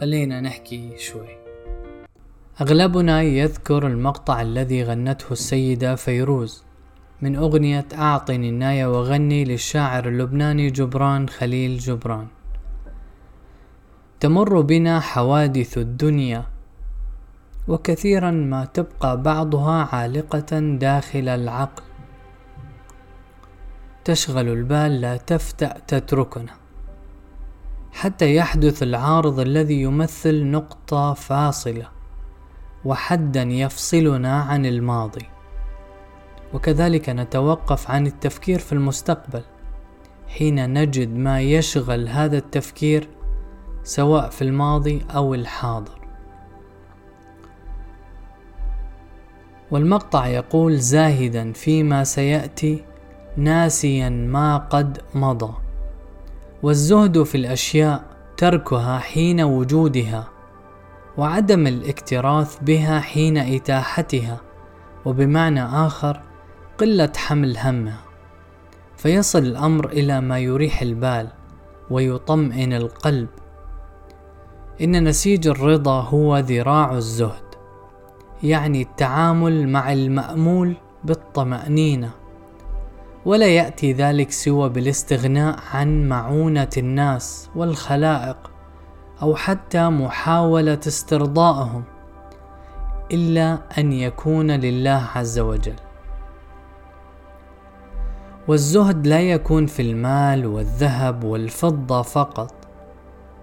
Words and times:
خلينا 0.00 0.40
نحكي 0.40 0.98
شوي. 0.98 1.28
أغلبنا 2.60 3.22
يذكر 3.22 3.86
المقطع 3.86 4.42
الذي 4.42 4.82
غنته 4.82 5.32
السيدة 5.32 5.94
فيروز 5.94 6.64
من 7.22 7.36
أغنية 7.36 7.86
أعطني 7.94 8.48
الناية 8.48 8.86
وغني 8.86 9.44
للشاعر 9.44 10.08
اللبناني 10.08 10.70
جبران 10.70 11.28
خليل 11.28 11.78
جبران. 11.78 12.26
تمر 14.20 14.60
بنا 14.60 15.00
حوادث 15.00 15.78
الدنيا 15.78 16.44
وكثيرا 17.68 18.30
ما 18.30 18.64
تبقى 18.64 19.22
بعضها 19.22 19.88
عالقة 19.92 20.58
داخل 20.60 21.28
العقل. 21.28 21.82
تشغل 24.04 24.48
البال 24.48 25.00
لا 25.00 25.16
تفتأ 25.16 25.78
تتركنا. 25.88 26.65
حتى 27.96 28.34
يحدث 28.34 28.82
العارض 28.82 29.40
الذي 29.40 29.82
يمثل 29.82 30.46
نقطة 30.46 31.14
فاصلة 31.14 31.88
وحدا 32.84 33.42
يفصلنا 33.42 34.40
عن 34.40 34.66
الماضي. 34.66 35.26
وكذلك 36.54 37.08
نتوقف 37.08 37.90
عن 37.90 38.06
التفكير 38.06 38.58
في 38.58 38.72
المستقبل 38.72 39.42
حين 40.28 40.72
نجد 40.72 41.16
ما 41.16 41.40
يشغل 41.40 42.08
هذا 42.08 42.38
التفكير 42.38 43.08
سواء 43.82 44.30
في 44.30 44.42
الماضي 44.42 45.02
أو 45.14 45.34
الحاضر. 45.34 46.00
والمقطع 49.70 50.26
يقول 50.26 50.78
زاهدا 50.78 51.52
فيما 51.52 52.04
سيأتي 52.04 52.84
ناسيا 53.36 54.08
ما 54.08 54.56
قد 54.56 54.98
مضى. 55.14 55.65
والزهد 56.62 57.22
في 57.22 57.34
الأشياء 57.34 58.04
تركها 58.36 58.98
حين 58.98 59.40
وجودها 59.40 60.28
وعدم 61.16 61.66
الاكتراث 61.66 62.58
بها 62.62 63.00
حين 63.00 63.38
إتاحتها 63.38 64.40
وبمعنى 65.04 65.64
آخر 65.64 66.20
قلة 66.78 67.12
حمل 67.16 67.58
همها. 67.58 67.98
فيصل 68.96 69.38
الأمر 69.38 69.88
إلى 69.88 70.20
ما 70.20 70.38
يريح 70.38 70.82
البال 70.82 71.28
ويطمئن 71.90 72.72
القلب. 72.72 73.28
إن 74.80 75.04
نسيج 75.08 75.48
الرضا 75.48 76.00
هو 76.00 76.38
ذراع 76.38 76.92
الزهد 76.92 77.46
يعني 78.42 78.82
التعامل 78.82 79.68
مع 79.68 79.92
المأمول 79.92 80.76
بالطمأنينة. 81.04 82.10
ولا 83.26 83.46
يأتي 83.46 83.92
ذلك 83.92 84.30
سوى 84.30 84.68
بالاستغناء 84.68 85.58
عن 85.72 86.08
معونة 86.08 86.70
الناس 86.76 87.50
والخلائق 87.56 88.50
أو 89.22 89.34
حتى 89.34 89.88
محاولة 89.88 90.80
استرضائهم 90.86 91.84
إلا 93.12 93.58
أن 93.78 93.92
يكون 93.92 94.50
لله 94.50 95.06
عز 95.14 95.38
وجل. 95.38 95.74
والزهد 98.48 99.06
لا 99.06 99.20
يكون 99.20 99.66
في 99.66 99.82
المال 99.82 100.46
والذهب 100.46 101.24
والفضة 101.24 102.02
فقط 102.02 102.54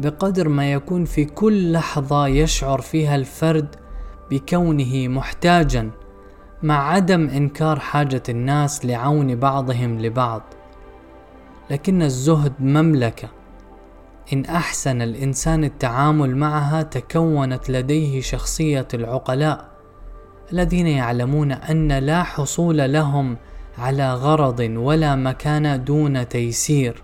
بقدر 0.00 0.48
ما 0.48 0.72
يكون 0.72 1.04
في 1.04 1.24
كل 1.24 1.72
لحظة 1.72 2.26
يشعر 2.26 2.80
فيها 2.80 3.16
الفرد 3.16 3.76
بكونه 4.30 5.08
محتاجا 5.08 5.90
مع 6.62 6.90
عدم 6.90 7.28
إنكار 7.28 7.78
حاجة 7.78 8.22
الناس 8.28 8.86
لعون 8.86 9.34
بعضهم 9.34 10.00
لبعض. 10.00 10.42
لكن 11.70 12.02
الزهد 12.02 12.52
مملكة. 12.60 13.28
إن 14.32 14.44
أحسن 14.44 15.02
الإنسان 15.02 15.64
التعامل 15.64 16.36
معها 16.36 16.82
تكونت 16.82 17.70
لديه 17.70 18.20
شخصية 18.20 18.88
العقلاء 18.94 19.68
الذين 20.52 20.86
يعلمون 20.86 21.52
أن 21.52 21.92
لا 21.92 22.22
حصول 22.22 22.92
لهم 22.92 23.36
على 23.78 24.14
غرض 24.14 24.60
ولا 24.60 25.16
مكان 25.16 25.84
دون 25.84 26.28
تيسير. 26.28 27.02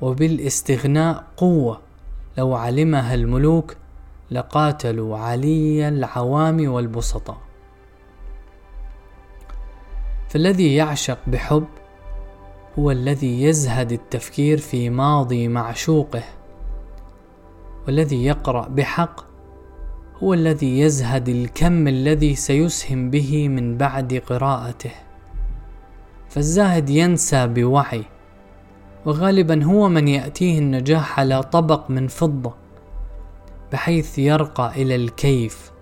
وبالاستغناء 0.00 1.24
قوة 1.36 1.80
لو 2.38 2.54
علمها 2.54 3.14
الملوك 3.14 3.76
لقاتلوا 4.30 5.18
علي 5.18 5.88
العوام 5.88 6.68
والبسطاء. 6.68 7.51
فالذي 10.32 10.74
يعشق 10.74 11.18
بحب 11.26 11.66
هو 12.78 12.90
الذي 12.90 13.42
يزهد 13.42 13.92
التفكير 13.92 14.58
في 14.58 14.90
ماضي 14.90 15.48
معشوقه 15.48 16.22
والذي 17.86 18.24
يقرأ 18.24 18.68
بحق 18.68 19.24
هو 20.22 20.34
الذي 20.34 20.80
يزهد 20.80 21.28
الكم 21.28 21.88
الذي 21.88 22.34
سيسهم 22.34 23.10
به 23.10 23.48
من 23.48 23.76
بعد 23.76 24.22
قراءته. 24.26 24.90
فالزاهد 26.28 26.90
ينسى 26.90 27.46
بوعي 27.46 28.04
وغالبا 29.06 29.64
هو 29.64 29.88
من 29.88 30.08
يأتيه 30.08 30.58
النجاح 30.58 31.20
على 31.20 31.42
طبق 31.42 31.90
من 31.90 32.08
فضة 32.08 32.54
بحيث 33.72 34.18
يرقى 34.18 34.72
إلى 34.82 34.94
الكيف 34.94 35.72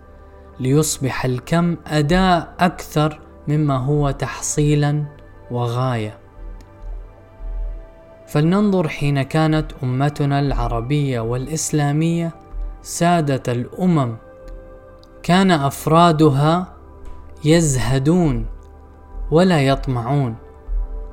ليصبح 0.61 1.25
الكم 1.25 1.77
أداء 1.87 2.55
أكثر 2.59 3.30
مما 3.49 3.77
هو 3.77 4.11
تحصيلا 4.11 5.05
وغاية. 5.51 6.19
فلننظر 8.27 8.89
حين 8.89 9.23
كانت 9.23 9.73
أمتنا 9.83 10.41
العربية 10.41 11.21
والإسلامية 11.21 12.33
سادة 12.83 13.53
الأمم. 13.53 14.17
كان 15.23 15.51
أفرادها 15.51 16.77
يزهدون 17.45 18.47
ولا 19.31 19.61
يطمعون. 19.61 20.37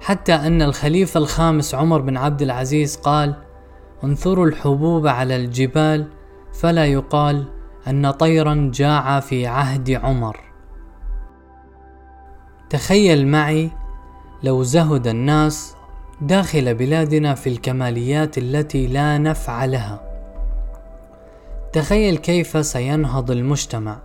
حتى 0.01 0.33
أن 0.33 0.61
الخليفة 0.61 1.17
الخامس 1.17 1.75
عمر 1.75 2.01
بن 2.01 2.17
عبد 2.17 2.41
العزيز 2.41 2.97
قال 2.97 3.35
انثروا 4.03 4.45
الحبوب 4.45 5.07
على 5.07 5.35
الجبال 5.35 6.07
فلا 6.53 6.85
يقال 6.85 7.45
أن 7.87 8.11
طيرا 8.11 8.71
جاع 8.73 9.19
في 9.19 9.47
عهد 9.47 9.91
عمر. 9.91 10.46
تخيل 12.69 13.27
معي 13.27 13.71
لو 14.43 14.63
زهد 14.63 15.07
الناس 15.07 15.75
داخل 16.21 16.73
بلادنا 16.73 17.35
في 17.35 17.49
الكماليات 17.49 18.37
التي 18.37 18.87
لا 18.87 19.17
نفع 19.17 19.65
لها. 19.65 20.01
تخيل 21.73 22.17
كيف 22.17 22.65
سينهض 22.65 23.31
المجتمع 23.31 23.99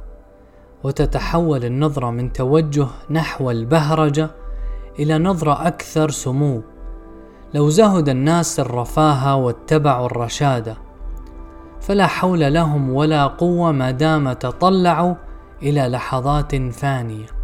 وتتحول 0.85 1.65
النظرة 1.65 2.11
من 2.11 2.33
توجه 2.33 2.87
نحو 3.11 3.51
البهرجة 3.51 4.31
إلى 4.99 5.19
نظرة 5.19 5.67
أكثر 5.67 6.11
سمو. 6.11 6.63
لو 7.55 7.69
زهد 7.69 8.09
الناس 8.09 8.61
الرفاهة 8.61 9.37
واتبعوا 9.37 10.07
الرشادة 10.07 10.77
فلا 11.81 12.07
حول 12.07 12.55
لهم 12.55 12.91
ولا 12.91 13.27
قوة 13.27 13.73
ما 13.73 13.91
دام 13.91 14.33
تطلعوا 14.33 15.15
إلى 15.63 15.89
لحظات 15.89 16.57
فانيه 16.57 17.42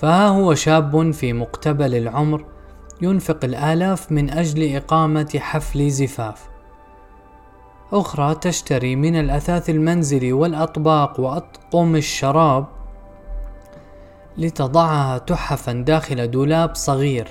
فها 0.00 0.28
هو 0.28 0.54
شاب 0.54 1.10
في 1.10 1.32
مقتبل 1.32 1.94
العمر 1.94 2.44
ينفق 3.02 3.44
الآلاف 3.44 4.12
من 4.12 4.30
أجل 4.30 4.76
إقامة 4.76 5.38
حفل 5.38 5.90
زفاف. 5.90 6.48
أخرى 7.92 8.34
تشتري 8.34 8.96
من 8.96 9.16
الأثاث 9.16 9.70
المنزلي 9.70 10.32
والأطباق 10.32 11.20
وأطقم 11.20 11.96
الشراب 11.96 12.66
لتضعها 14.38 15.18
تحفا 15.18 15.72
داخل 15.72 16.30
دولاب 16.30 16.74
صغير. 16.74 17.28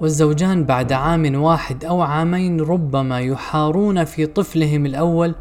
والزوجان 0.00 0.64
بعد 0.64 0.92
عام 0.92 1.42
واحد 1.42 1.84
أو 1.84 2.02
عامين 2.02 2.60
ربما 2.60 3.20
يحارون 3.20 4.04
في 4.04 4.26
طفلهم 4.26 4.86
الأول 4.86 5.34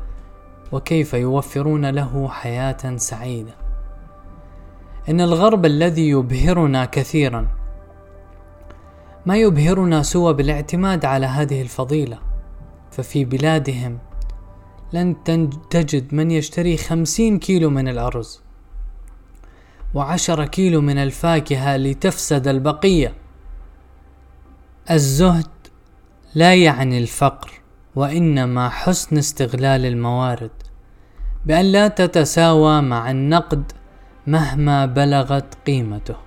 وكيف 0.72 1.14
يوفرون 1.14 1.90
له 1.90 2.28
حياة 2.30 2.98
سعيدة؟ 2.98 3.67
إن 5.10 5.22
الغرب 5.22 5.66
الذي 5.66 6.10
يبهرنا 6.10 6.86
كثيرا. 6.86 7.48
ما 9.26 9.38
يبهرنا 9.38 10.04
سوى 10.04 10.34
بالاعتماد 10.34 11.06
على 11.06 11.26
هذه 11.26 11.62
الفضيلة. 11.62 12.20
ففي 12.92 13.26
بلادهم 13.26 13.98
لن 14.94 15.16
تجد 15.70 16.14
من 16.14 16.32
يشتري 16.32 16.78
خمسين 16.78 17.40
كيلو 17.40 17.70
من 17.70 17.88
الأرز 17.88 18.42
وعشرة 19.94 20.46
كيلو 20.46 20.82
من 20.82 20.98
الفاكهة 20.98 21.78
لتفسد 21.78 22.48
البقية. 22.48 23.14
الزهد 24.92 25.48
لا 26.36 26.56
يعني 26.56 26.98
الفقر 26.98 27.52
وإنما 27.96 28.70
حسن 28.70 29.18
استغلال 29.18 29.86
الموارد. 29.86 30.52
بأن 31.46 31.66
لا 31.66 31.88
تتساوى 31.88 32.82
مع 32.82 33.12
النقد 33.12 33.72
مهما 34.28 34.86
بلغت 34.86 35.58
قيمته. 35.66 36.27